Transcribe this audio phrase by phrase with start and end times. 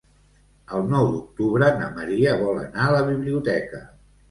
[0.77, 3.87] El nou d'octubre na Maria vol anar a la biblioteca.